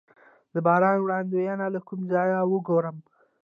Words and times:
د 0.53 0.55
باران 0.67 0.97
وړاندوینه 1.01 1.65
له 1.73 1.79
کوم 1.87 2.01
ځای 2.13 2.29
وګورم؟ 2.51 2.97